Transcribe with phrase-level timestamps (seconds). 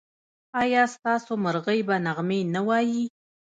[0.61, 3.03] ایا ستاسو مرغۍ به نغمې نه وايي؟